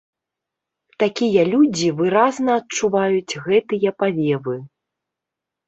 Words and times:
Такія 1.03 1.43
людзі 1.51 1.89
выразна 1.99 2.51
адчуваюць 2.63 3.39
гэтыя 3.45 3.89
павевы. 4.01 4.59